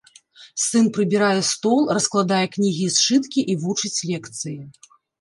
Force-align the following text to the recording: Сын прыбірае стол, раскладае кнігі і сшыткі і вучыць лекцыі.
Сын 0.65 0.87
прыбірае 0.95 1.43
стол, 1.51 1.79
раскладае 1.99 2.41
кнігі 2.57 2.85
і 2.91 2.97
сшыткі 2.99 3.47
і 3.55 3.61
вучыць 3.63 3.97
лекцыі. 4.13 4.61